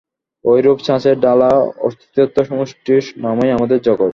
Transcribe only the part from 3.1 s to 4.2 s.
নামই আমাদের জগৎ।